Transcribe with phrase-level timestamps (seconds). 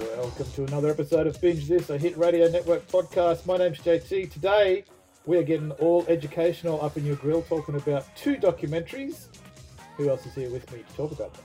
[0.00, 3.44] Welcome to another episode of Binge This, a Hit Radio Network podcast.
[3.44, 4.32] My name's JT.
[4.32, 4.84] Today
[5.26, 9.26] we are getting all educational up in your grill, talking about two documentaries.
[9.98, 11.44] Who else is here with me to talk about them?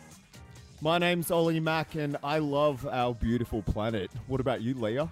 [0.79, 4.09] My name's Ollie Mack, and I love our beautiful planet.
[4.27, 5.09] What about you, Leah?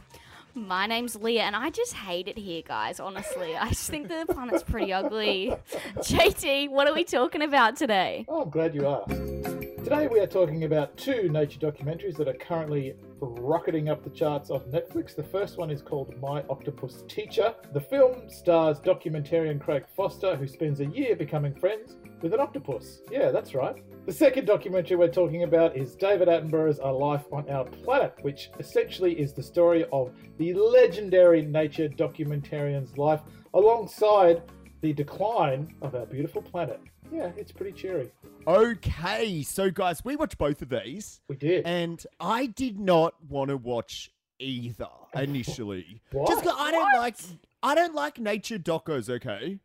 [0.55, 3.01] My name's Leah, and I just hate it here, guys.
[3.01, 5.53] Honestly, I just think the planet's pretty ugly.
[5.97, 8.23] JT, what are we talking about today?
[8.29, 9.52] Oh, I'm glad you asked.
[9.83, 14.49] Today we are talking about two nature documentaries that are currently rocketing up the charts
[14.49, 15.13] of Netflix.
[15.13, 17.53] The first one is called My Octopus Teacher.
[17.73, 23.01] The film stars documentarian Craig Foster, who spends a year becoming friends with an octopus.
[23.11, 23.75] Yeah, that's right.
[24.05, 28.51] The second documentary we're talking about is David Attenborough's A Life on Our Planet, which
[28.59, 33.19] essentially is the story of the legendary nature documentarian's life
[33.53, 34.43] alongside
[34.79, 36.79] the decline of our beautiful planet.
[37.13, 38.11] Yeah, it's pretty cheery.
[38.47, 41.65] Okay, so guys, we watched both of these, We did.
[41.65, 46.01] and I did not want to watch either initially.
[46.11, 46.25] Why?
[46.27, 47.15] Just 'cause I don't like
[47.61, 49.59] I don't like nature docos, okay?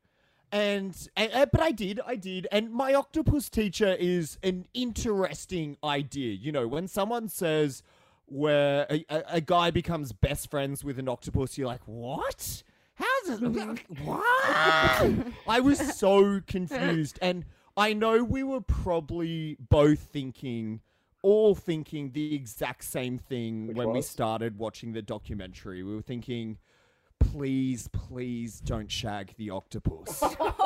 [0.50, 5.76] And, and uh, but I did, I did, and my octopus teacher is an interesting
[5.84, 6.32] idea.
[6.34, 7.82] You know, when someone says
[8.26, 12.62] where a, a, a guy becomes best friends with an octopus, you're like, what?
[14.04, 14.22] What?
[15.48, 17.44] I was so confused, and
[17.76, 20.80] I know we were probably both thinking,
[21.22, 25.82] all thinking the exact same thing Which when we started watching the documentary.
[25.82, 26.58] We were thinking,
[27.20, 30.22] please, please don't shag the octopus.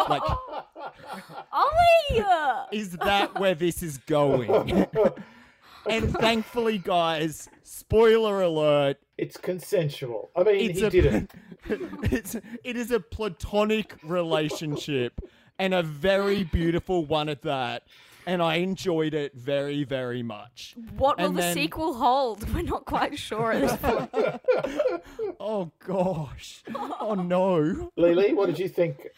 [0.08, 0.22] like,
[1.52, 2.24] Ollie!
[2.72, 4.86] is that where this is going?
[5.86, 10.30] and thankfully, guys, spoiler alert, It's consensual.
[10.36, 11.30] I mean, it's he a didn't.
[12.12, 15.20] it's it is a platonic relationship
[15.58, 17.84] and a very beautiful one at that
[18.26, 20.74] and I enjoyed it very very much.
[20.96, 22.48] What will And the then- sequel hold?
[22.54, 24.40] We're not quite sure at this.
[25.40, 26.62] Oh gosh.
[26.74, 27.90] Oh no.
[27.96, 29.08] Lily, what did you think?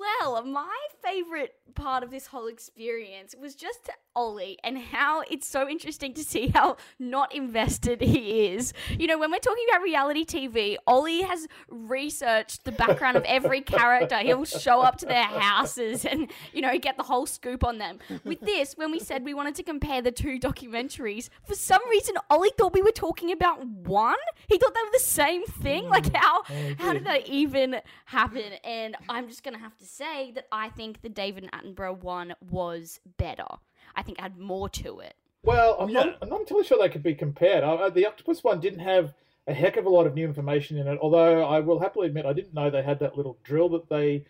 [0.00, 5.68] Well, my favorite part of this whole experience was just Ollie and how it's so
[5.68, 8.72] interesting to see how not invested he is.
[8.98, 13.60] You know, when we're talking about reality TV, Ollie has researched the background of every
[13.76, 14.18] character.
[14.18, 17.98] He'll show up to their houses and, you know, get the whole scoop on them.
[18.24, 22.16] With this, when we said we wanted to compare the two documentaries, for some reason
[22.30, 24.16] Ollie thought we were talking about one.
[24.48, 25.88] He thought they were the same thing.
[25.88, 26.42] Like mm, how
[26.78, 28.52] how did that even happen?
[28.64, 33.00] And I'm just gonna have to say that I think the David Attenborough one was
[33.18, 33.46] better.
[33.94, 35.14] I think it had more to it.
[35.42, 36.04] Well, I'm, Yeah.
[36.04, 37.64] not, I'm not entirely sure they could be compared.
[37.64, 39.14] Uh, the octopus one didn't have
[39.46, 42.26] a heck of a lot of new information in it, although I will happily admit
[42.26, 44.24] I didn't know they had that little drill that they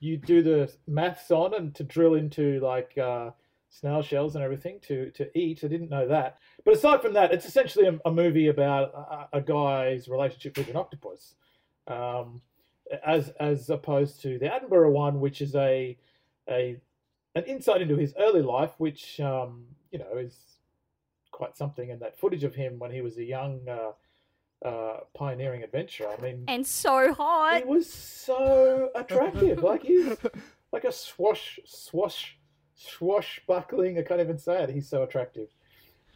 [0.00, 3.30] you do the maths on and to drill into like uh,
[3.70, 5.64] snail shells and everything to, to eat.
[5.64, 6.38] I didn't know that.
[6.64, 8.92] But aside from that, it's essentially a, a movie about
[9.32, 11.36] a, a guy's relationship with an octopus,
[11.86, 12.42] um,
[13.04, 15.96] as as opposed to the Attenborough one, which is a
[16.48, 16.76] a
[17.34, 20.36] an insight into his early life, which um, you know is
[21.32, 21.90] quite something.
[21.90, 26.08] And that footage of him when he was a young uh, uh, pioneering adventurer.
[26.16, 27.58] I mean, And so hot.
[27.58, 29.62] he was so attractive.
[29.62, 30.16] like he's
[30.72, 32.38] like a swash, swash,
[32.74, 33.98] swashbuckling.
[33.98, 34.70] I can't even say it.
[34.70, 35.48] He's so attractive.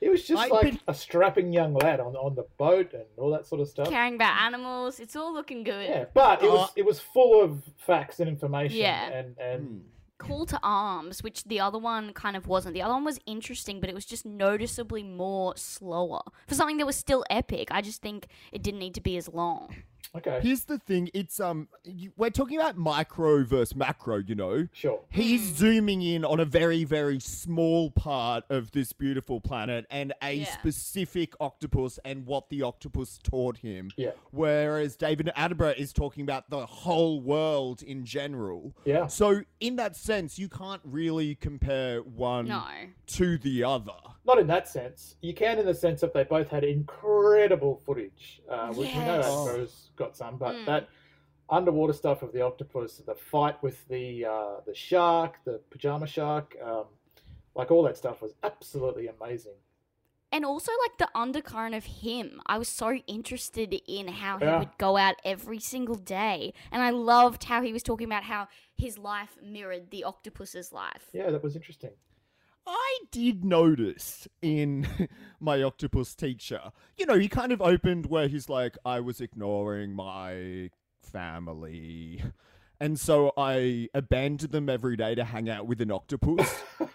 [0.01, 3.05] He was just I like bet- a strapping young lad on on the boat and
[3.17, 3.89] all that sort of stuff.
[3.89, 5.01] Caring about animals.
[5.01, 5.89] It's all looking good.
[5.89, 8.79] Yeah, but it was Uh, it was full of facts and information.
[8.79, 9.09] Yeah.
[9.11, 9.79] and and Hmm.
[10.27, 12.75] Call to arms, which the other one kind of wasn't.
[12.75, 16.23] The other one was interesting, but it was just noticeably more slower.
[16.49, 19.29] For something that was still epic, I just think it didn't need to be as
[19.29, 19.77] long.
[20.17, 21.69] Okay, Here's the thing, it's um
[22.17, 24.69] we're talking about micro versus macro, you know.
[24.73, 25.01] sure.
[25.11, 30.33] He's zooming in on a very, very small part of this beautiful planet and a
[30.35, 30.45] Yeah.
[30.53, 33.91] specific octopus and what the octopus taught him.
[33.97, 34.11] Yeah.
[34.31, 38.75] Whereas David Attenborough is talking about the whole world in general.
[38.85, 39.07] Yeah.
[39.07, 42.65] So in that sense, you can't really compare one No.
[43.07, 43.93] to the other.
[44.27, 45.17] Not in that sense.
[45.23, 48.43] You can in the sense that they both had incredible footage.
[48.49, 49.27] Uh, we, we know Yes.
[49.27, 50.65] Attenborough's got some, but Mm.
[50.67, 50.89] that
[51.51, 56.57] underwater stuff of the octopus, the fight with the uh, the shark, the pajama shark,
[56.63, 56.87] um,
[57.55, 59.55] like all that stuff was absolutely amazing.
[60.31, 64.59] And also, like the undercurrent of him, I was so interested in how he Yeah.
[64.59, 68.49] would go out every single day, and I loved how he was talking about how
[68.77, 71.09] his life mirrored the octopus's life.
[71.15, 71.93] Yeah, that was interesting.
[72.69, 74.87] I did notice in
[75.41, 76.61] my octopus teacher,
[76.97, 80.71] you know, he kind of opened where he's like, I was ignoring my
[81.03, 82.23] family.
[82.79, 86.63] And so I abandoned them every day to hang out with an octopus.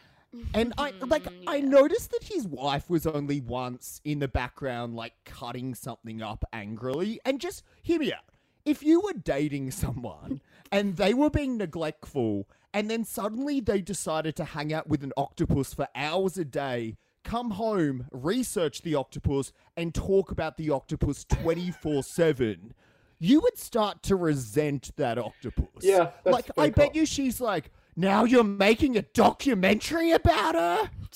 [0.54, 4.96] And I like Mm, I noticed that his wife was only once in the background
[4.96, 8.24] like cutting something up angrily and just hear me out.
[8.66, 10.42] If you were dating someone
[10.74, 15.14] and they were being neglectful and then suddenly they decided to hang out with an
[15.16, 21.24] octopus for hours a day, come home, research the octopus and talk about the octopus
[21.26, 22.72] 24/7,
[23.20, 25.84] you would start to resent that octopus.
[25.84, 30.56] Yeah, that's like very I bet you she's like, now you're making a documentary about
[30.56, 30.90] her.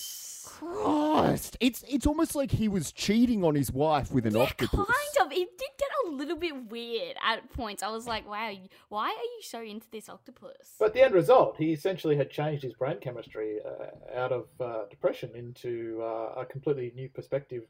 [1.18, 4.86] Christ, it's it's almost like he was cheating on his wife with an Yeah, octopus.
[4.86, 5.31] kind of.
[5.31, 7.81] It did get a little bit weird at points.
[7.84, 8.54] I was like, wow,
[8.90, 10.75] why are you so into this octopus?
[10.80, 14.86] But the end result, he essentially had changed his brain chemistry uh, out of uh,
[14.90, 17.64] depression into uh, a completely new perspective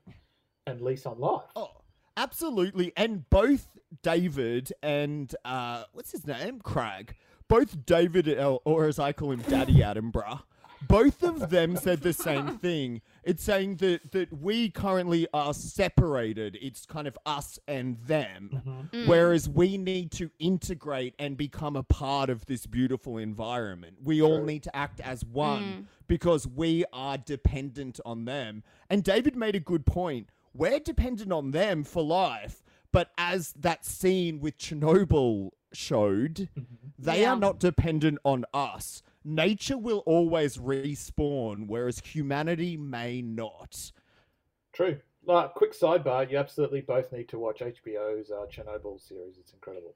[0.65, 1.49] and lease on life.
[1.55, 1.71] Oh,
[2.17, 2.91] absolutely.
[2.97, 3.67] And both
[4.03, 7.15] David and uh, what's his name, Craig.
[7.47, 10.41] Both David, uh, or as I call him, Daddy Attenborough.
[10.87, 13.01] Both of them said the same thing.
[13.23, 16.57] It's saying that that we currently are separated.
[16.61, 18.49] It's kind of us and them.
[18.53, 19.03] Mm-hmm.
[19.03, 19.07] Mm.
[19.07, 23.97] Whereas we need to integrate and become a part of this beautiful environment.
[24.03, 25.85] We all need to act as one mm.
[26.07, 28.63] because we are dependent on them.
[28.89, 30.29] And David made a good point.
[30.53, 36.61] We're dependent on them for life, but as that scene with Chernobyl showed, mm-hmm.
[36.97, 37.33] they Yeah.
[37.33, 39.03] are not dependent on us.
[39.29, 43.91] Nature will always respawn, whereas humanity may not.
[44.71, 44.97] True.
[45.25, 49.37] Like, quick sidebar, you absolutely both need to watch HBO's uh, Chernobyl series.
[49.37, 49.95] It's incredible.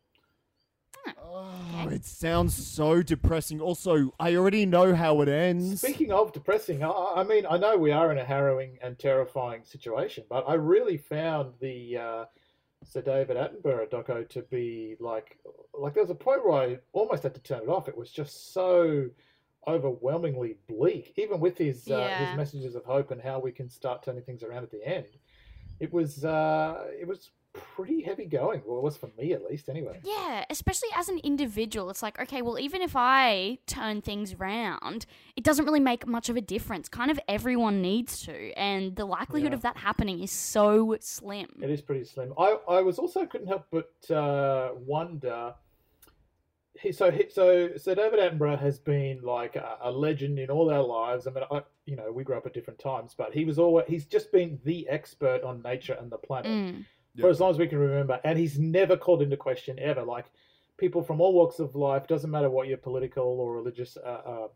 [1.18, 3.62] Oh, it sounds so depressing.
[3.62, 5.80] Also, I already know how it ends.
[5.80, 9.64] Speaking of depressing, I, I mean, I know we are in a harrowing and terrifying
[9.64, 12.26] situation, but I really found the uh,
[12.84, 15.38] Sir David Attenborough doco to be like,
[15.74, 17.88] like there was a point where I almost had to turn it off.
[17.88, 19.10] It was just so
[19.68, 24.04] overwhelmingly bleak, even with his uh, his messages of hope and how we can start
[24.04, 25.18] turning things around at the end.
[25.80, 28.62] It was uh, it was pretty heavy going.
[28.66, 30.00] Well, it was for me at least, anyway.
[30.04, 35.06] Yeah, especially as an individual, it's like, okay, well, even if I turn things round,
[35.36, 36.88] it doesn't really make much of a difference.
[36.90, 39.56] Kind of everyone needs to, and the likelihood Yeah.
[39.58, 41.48] of that happening is so slim.
[41.62, 42.34] It is pretty slim.
[42.38, 45.54] I, I was also couldn't help but uh, wonder.
[46.80, 50.72] He, so he, so so David Attenborough has been like a, a legend in all
[50.72, 51.28] our lives.
[51.28, 53.86] I mean, I, you know, we grew up at different times, but he was always
[53.88, 56.86] he's just been the expert on nature and the planet Mm.
[57.20, 60.04] For as long as we can remember, and he's never called into question ever.
[60.04, 60.26] Like
[60.78, 64.48] people from all walks of life, doesn't matter what your political or religious uh, uh,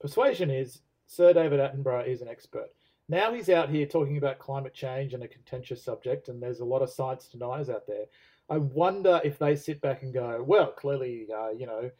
[0.00, 0.80] persuasion is.
[1.06, 2.68] Sir David Attenborough is an expert.
[3.08, 6.64] Now he's out here talking about climate change and a contentious subject, and there's a
[6.64, 8.06] lot of science deniers out there.
[8.50, 11.90] I wonder if they sit back and go, well, clearly, uh, you know,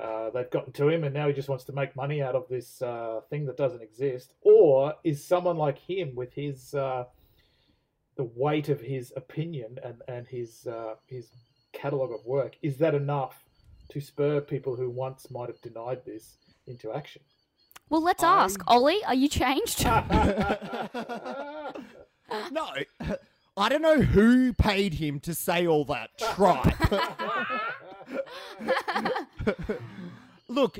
[0.00, 2.48] uh, they've gotten to him, and now he just wants to make money out of
[2.48, 4.34] this uh, thing that doesn't exist.
[4.42, 7.04] Or is someone like him, with his uh,
[8.16, 11.30] the weight of his opinion and and his uh, his
[11.72, 13.42] catalog of work, is that enough
[13.90, 16.36] to spur people who once might have denied this
[16.66, 17.22] into action?
[17.88, 18.60] Well, let's I- ask.
[18.66, 19.84] Ollie, are you changed?
[22.50, 22.66] No,
[23.56, 26.74] I don't know who paid him to say all that tripe.
[30.48, 30.78] Look,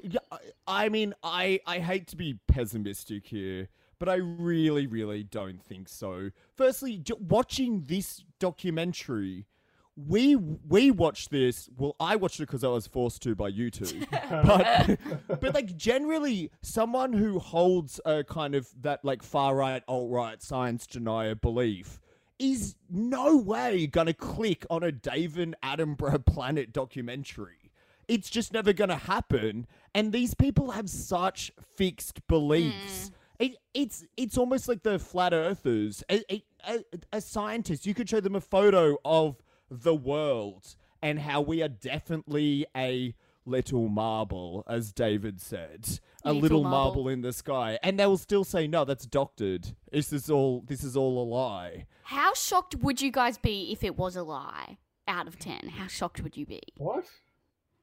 [0.67, 3.69] i mean, I, I hate to be pessimistic here,
[4.03, 6.33] but I really, really don't think so.
[6.57, 9.47] Firstly, j- watching this documentary,
[9.95, 11.71] we we watched this.
[11.77, 14.05] Well, I watched it because I was forced to by you two.
[14.29, 14.99] but
[15.41, 20.43] but like generally, someone who holds a kind of that like far right, alt right
[20.43, 22.01] science denier belief
[22.41, 27.71] is no way gonna click on a David Attenborough Planet documentary.
[28.09, 29.69] It's just never gonna happen.
[29.95, 33.11] And these people have such fixed beliefs.
[33.11, 33.13] Mm.
[33.43, 36.05] It, it's it's almost like the flat earthers.
[36.11, 36.85] A, a, a,
[37.15, 39.37] a scientist, you could show them a photo of
[39.71, 46.41] the world and how we are definitely a little marble, as David said, a Little
[46.43, 46.79] little marble.
[47.03, 49.75] marble in the sky, and they will still say, "No, that's doctored.
[49.91, 50.63] This is all.
[50.65, 54.23] This is all a lie." How shocked would you guys be if it was a
[54.23, 54.79] lie?
[55.09, 56.61] Out of ten, how shocked would you be?
[56.77, 57.05] what?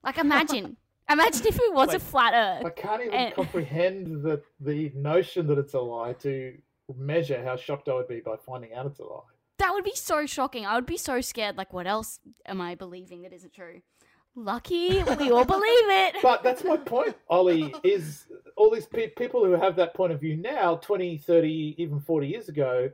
[0.03, 0.77] Like, imagine,
[1.09, 2.65] imagine if it was a flat Earth.
[2.65, 6.57] I can't even And- comprehend the the notion that it's a lie to
[6.95, 9.21] measure how shocked I would be by finding out it's a lie.
[9.59, 10.65] That would be so shocking.
[10.65, 11.57] I would be so scared.
[11.57, 13.81] Like, what else am I believing that isn't true?
[14.35, 16.15] Lucky we all believe it.
[16.21, 20.21] But that's my point, Ollie, is all these pe- people who have that point of
[20.21, 22.89] view now, 20, 30, even 40 years ago,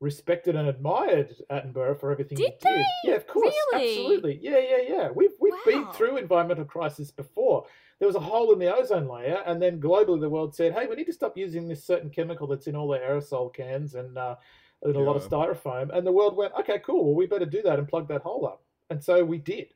[0.00, 2.60] respected and admired Attenborough for everything Did he did.
[2.62, 2.84] they?
[3.04, 3.90] Yeah, of course, Really?
[3.98, 4.38] absolutely.
[4.42, 5.10] Yeah, yeah, yeah.
[5.10, 5.32] We've
[5.68, 7.66] been through environmental crisis before.
[7.98, 10.86] There was a hole in the ozone layer, and then globally the world said, "Hey,
[10.86, 14.16] we need to stop using this certain chemical that's in all the aerosol cans and
[14.16, 14.36] uh,
[14.82, 17.04] and a lot of styrofoam." And the world went, "Okay, cool.
[17.04, 19.74] Well, we better do that and plug that hole up." And so we did.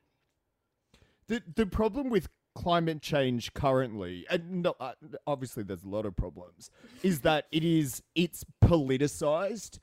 [1.27, 4.93] The the problem with climate change currently, and no, uh,
[5.27, 6.69] obviously there's a lot of problems,
[7.01, 9.79] is that it is it's politicized.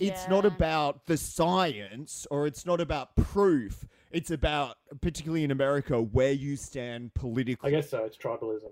[0.00, 3.86] It's not about the science or it's not about proof.
[4.14, 7.68] It's about, particularly in America, where you stand politically.
[7.68, 8.04] I guess so.
[8.04, 8.70] It's tribalism.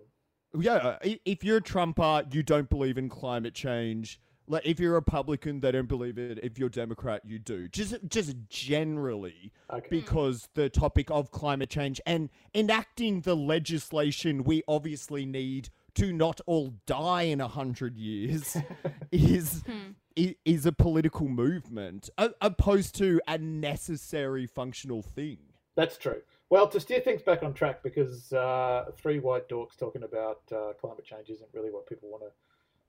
[0.59, 4.21] Yeah, uh, if you're a Trumper, you don't believe in climate change.
[4.49, 6.39] Like if you're a Republican, they don't believe it.
[6.43, 7.69] If you're Democrat, you do.
[7.69, 9.87] Just just generally Okay.
[9.89, 16.41] because the topic of climate change and enacting the legislation we obviously need to not
[16.47, 18.57] all die in a hundred years
[19.13, 19.73] is i-
[20.17, 25.39] is a political movement opposed to a necessary functional thing.
[25.75, 26.21] That's true.
[26.51, 30.75] Well, to steer things back on track, because uh, three white dorks talking about uh,
[30.79, 32.31] climate change isn't really what people want to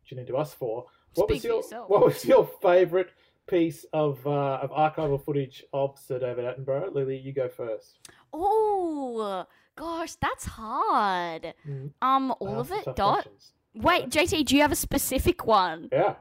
[0.07, 0.85] tune into us for.
[1.15, 1.89] What Speak was your yourself.
[1.89, 3.07] What was your favourite
[3.47, 6.93] piece of uh, of archival footage of Sir David Attenborough?
[6.93, 7.99] Lily, you go first.
[8.33, 9.45] Oh
[9.77, 11.53] gosh, that's hard.
[11.65, 11.91] Mhm.
[12.01, 12.83] Um, all of it.
[12.95, 13.23] Dot.
[13.23, 13.53] questions.
[13.75, 15.89] Wait, JT, do you have a specific one?
[15.91, 16.15] Yeah,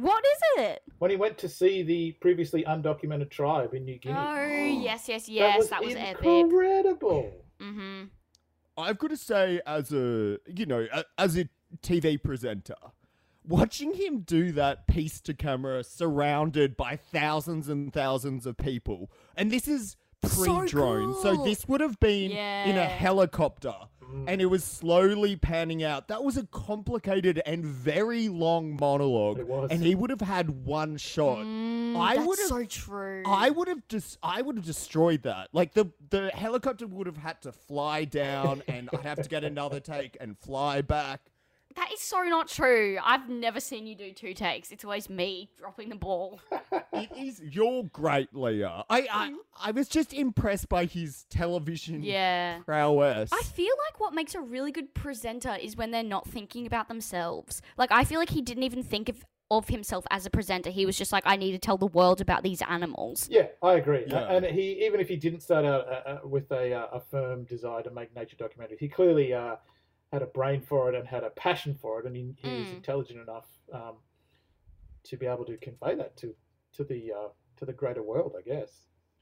[0.00, 0.82] What is it?
[1.00, 4.18] when he went to see the previously undocumented tribe in New Guinea.
[4.18, 5.68] Oh, yes, yes, yes.
[5.68, 6.24] That was, epic.
[6.24, 7.32] incredible.
[7.58, 8.04] Mm-hmm.
[8.76, 10.86] I've got to say, as a you know,
[11.18, 11.48] as a
[11.82, 12.76] TV presenter,
[13.46, 19.50] watching him do that piece to camera, surrounded by thousands and thousands of people, and
[19.50, 21.44] this is pre-drone, so, cool.
[21.44, 23.74] this would have been in a helicopter.
[24.10, 24.24] Mm.
[24.26, 26.08] And it was slowly panning out.
[26.08, 29.38] That was a complicated and very long monologue.
[29.38, 29.70] It was.
[29.70, 31.38] And he would have had one shot.
[31.38, 33.22] Mm, I that's would've- so true.
[33.26, 35.48] I would have just I would have destroyed that.
[35.52, 39.44] Like the the helicopter would have had to fly down and I'd have to get
[39.44, 41.20] another take and fly back.
[41.76, 42.98] That is so not true.
[43.02, 44.72] I've never seen you do two takes.
[44.72, 46.40] It's always me dropping the ball.
[46.92, 48.84] It is you're great, Leah.
[48.90, 49.34] I I,
[49.68, 52.58] I was just impressed by his television Yeah.
[52.64, 53.30] prowess.
[53.32, 56.88] I feel like what makes a really good presenter is when they're not thinking about
[56.88, 57.62] themselves.
[57.78, 60.70] Like I feel like he didn't even think of of himself as a presenter.
[60.70, 63.28] He was just like, I need to tell the world about these animals.
[63.30, 64.04] Yeah, I agree.
[64.06, 64.30] Yeah.
[64.30, 67.44] And he, even if he didn't start out uh, uh, with a, uh, a firm
[67.44, 69.56] desire to make nature documentaries, he clearly uh,
[70.12, 72.66] had a brain for it and had a passion for it, and he, he was
[72.68, 72.76] Mm.
[72.76, 73.94] intelligent enough um,
[75.04, 76.34] to be able to convey that to
[76.72, 78.70] to the uh, to the greater world, I guess.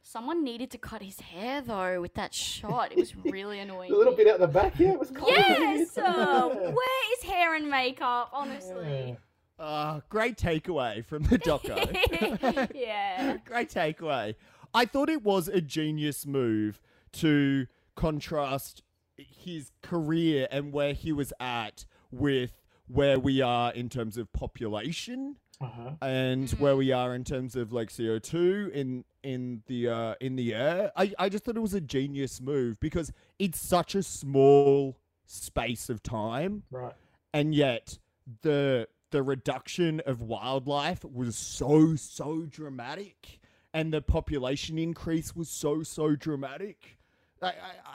[0.02, 2.92] Someone needed to cut his hair though with that shot.
[2.92, 3.92] It was really annoying.
[3.92, 5.33] A little bit out the back, yeah, it was cold.
[5.37, 5.92] Yes.
[5.97, 6.04] Yeah.
[6.04, 8.30] uh, where is hair and makeup?
[8.33, 9.16] Honestly.
[9.59, 12.71] uh, great takeaway from the doco.
[12.75, 13.37] yeah.
[13.45, 14.35] Great takeaway.
[14.73, 16.80] I thought it was a genius move
[17.12, 18.83] to contrast
[19.18, 22.52] his career and where he was at with
[22.87, 25.90] where we are in terms of population Uh-huh.
[26.00, 30.54] and where we are in terms of like CO2 in in the uh, in the
[30.54, 30.92] air.
[30.96, 34.96] I, I just thought it was a genius move because it's such a small
[35.26, 36.94] space of time Right.
[37.34, 37.98] and yet
[38.42, 43.40] the the reduction of wildlife was so so dramatic
[43.75, 46.98] and the population increase was so so dramatic
[47.42, 47.52] I, I,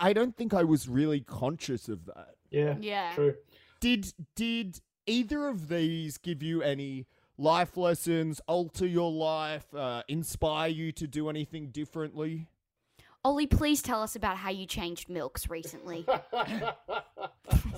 [0.09, 2.35] I don't think I was really conscious of that.
[2.51, 2.75] Yeah.
[2.79, 3.13] Yeah.
[3.15, 3.35] True.
[3.79, 7.05] Did did either of these give you any
[7.37, 12.47] life lessons, alter your life, uh, inspire you to do anything differently?
[13.25, 16.05] Ollie, please tell us about how you changed milks recently.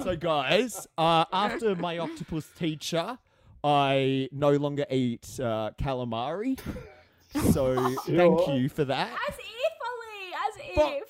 [0.03, 3.17] So, guys, uh, after my octopus teacher,
[3.63, 6.59] I no longer eat uh, calamari.
[7.53, 9.09] So, thank you for that.
[9.09, 11.04] As if, Ollie, as But- if.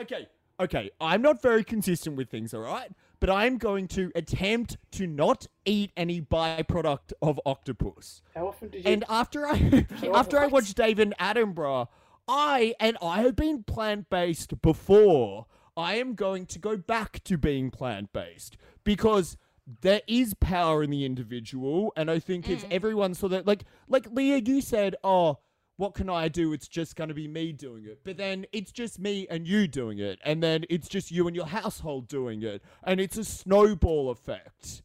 [0.00, 0.26] Okay,
[0.58, 0.90] okay.
[1.00, 2.90] I'm not very consistent with things, all right?
[3.20, 8.22] But I'm going to attempt to not eat any byproduct of octopus.
[8.34, 8.90] How often did you?
[8.90, 10.52] And after I after I What?
[10.52, 11.88] watched David Attenborough,
[12.26, 15.46] I and I have been plant based before.
[15.76, 19.36] I am going to go back to being plant based because
[19.82, 22.72] there is power in the individual, and I think if mm.
[22.72, 25.38] everyone saw that, like like Leah, you said, oh.
[25.80, 26.52] What can I do?
[26.52, 28.00] It's just going to be me doing it.
[28.04, 30.18] But then it's just me and you doing it.
[30.24, 32.62] And then it's just you and your household doing it.
[32.84, 34.82] And it's a snowball effect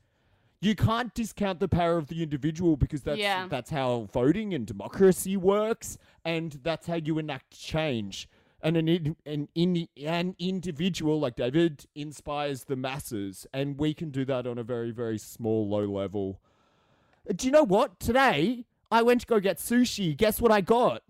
[0.62, 3.48] you can't discount the power of the individual because that's Yeah.
[3.48, 8.28] that's how voting and democracy works, and that's how you enact change.
[8.62, 14.10] And an in, an in, an individual like David inspires the masses, and we can
[14.10, 16.42] do that on a very very small low level.
[17.36, 18.00] Do you know what?
[18.00, 20.16] Today I went to go get sushi.
[20.16, 21.04] Guess what I got?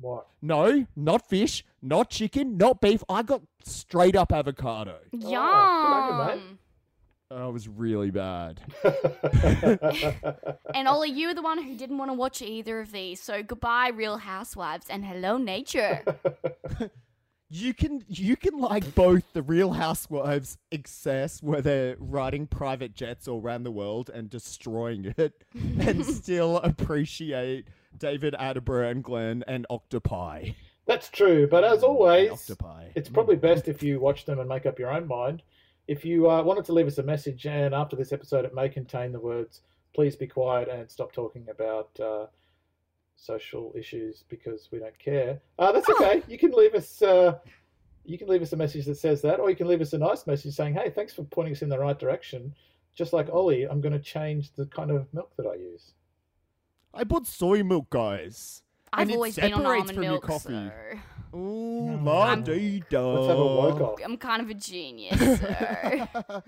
[0.00, 0.28] What?
[0.40, 3.02] No, not fish, not chicken, not beef.
[3.08, 4.98] I got straight up avocado.
[5.10, 5.20] Yum.
[5.20, 6.58] good on you,
[7.32, 8.60] Oh, it was really bad.
[10.74, 13.20] and Ollie, you were the one who didn't want to watch either of these.
[13.20, 16.04] So goodbye, Real Housewives, and hello, nature.
[17.54, 23.28] You can you can like both the Real Housewives excess where they're riding private jets
[23.28, 25.44] all around the world and destroying it,
[25.78, 27.66] and still appreciate
[27.98, 30.52] David Attenborough and Glenn and Octopi.
[30.86, 32.88] That's true, but as always, Octopi.
[32.94, 35.42] it's probably best if you watch them and make up your own mind.
[35.86, 38.70] If you uh, wanted to leave us a message, and after this episode, it may
[38.70, 39.60] contain the words
[39.94, 42.28] "Please be quiet and stop talking about uh,
[43.22, 46.22] social issues because we don't care." Uh, that's okay.
[46.28, 47.00] You can leave us.
[47.02, 47.38] Uh,
[48.04, 49.98] you can leave us a message that says that, or you can leave us a
[49.98, 52.54] nice message saying, "Hey, thanks for pointing us in the right direction."
[52.94, 55.94] Just like Ollie, I'm going to change the kind of milk that I use.
[56.92, 58.62] I bought soy milk, guys.
[58.92, 60.48] I've And it always been on separates almond from milk, coffee.
[60.52, 60.98] so
[61.34, 63.12] Ooh, la I'm- dee da.
[63.12, 63.98] Let's have a woke off.
[64.04, 65.18] I'm kind of a genius.
[65.18, 65.46] So.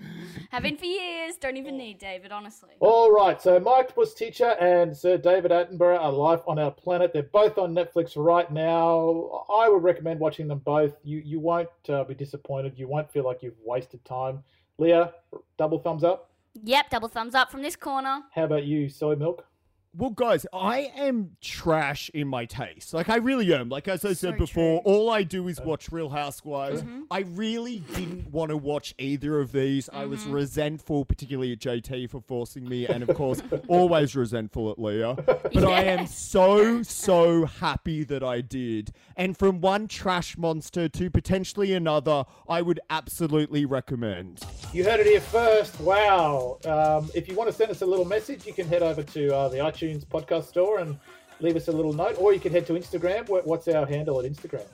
[0.51, 1.37] Have been for years.
[1.37, 2.71] Don't even need David, honestly.
[2.79, 7.13] All right, so my octopus teacher and Sir David Attenborough a life on our planet.
[7.13, 9.45] They're both on Netflix right now.
[9.51, 10.93] I would recommend watching them both.
[11.03, 12.73] You you won't uh, be disappointed.
[12.77, 14.43] You won't feel like you've wasted time.
[14.77, 15.13] Leah,
[15.57, 16.29] double thumbs up.
[16.63, 18.21] Yep, double thumbs up from this corner.
[18.33, 19.45] How about you, soy milk?
[19.97, 22.93] Well, guys, I am trash in my taste.
[22.93, 23.69] Like, I really am.
[23.69, 24.91] Like, as I So said before, true.
[24.93, 26.81] all I do is watch Real Housewives.
[26.81, 27.03] Mm-hmm.
[27.09, 29.87] I really didn't want to watch either of these.
[29.93, 30.09] I Mm-hmm.
[30.09, 35.13] was resentful, particularly at JT for forcing me, and of course, always resentful at Leah.
[35.15, 38.91] But I am so, so happy that I did.
[39.15, 44.41] And from one trash monster to potentially another, I would absolutely recommend.
[44.73, 45.79] You heard it here first.
[45.79, 46.57] Wow.
[46.65, 49.33] Um, if you want to send us a little message, you can head over to
[49.33, 50.97] uh, the iTunes podcast store and
[51.39, 53.27] leave us a little note, or you can head to Instagram.
[53.45, 54.65] What's our handle at Instagram?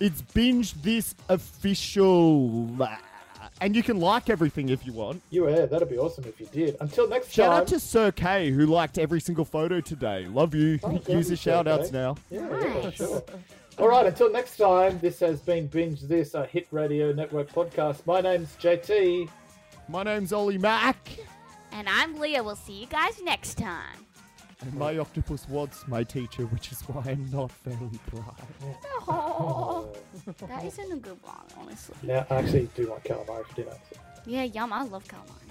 [0.00, 2.88] It's binge this official.
[3.60, 5.22] And you can like everything if you want.
[5.30, 5.66] You are.
[5.66, 6.76] That'd be awesome if you did.
[6.80, 7.52] Until next Shout time.
[7.52, 10.26] Shout out to Sir K who liked every single photo today.
[10.26, 10.78] Love you.
[10.82, 11.92] Oh, Use you, the shout outs eh?
[11.92, 12.16] now.
[12.30, 13.22] Yeah, yeah, sure.
[13.78, 18.06] All right, until next time, this has been Binge This, a Hit Radio Network podcast.
[18.06, 19.28] My name's JT.
[19.88, 20.96] My name's Ollie Mack.
[21.72, 22.42] And I'm Leah.
[22.42, 24.05] We'll see you guys next time.
[24.62, 28.76] And my octopus was my teacher, which is why I'm not very bright.
[29.08, 29.92] Oh,
[30.48, 31.94] that isn't a good one, honestly.
[32.02, 33.76] Yeah, I actually do want calamari for dinner.
[33.92, 34.72] so- Yeah, yum.
[34.72, 35.50] I love calamari.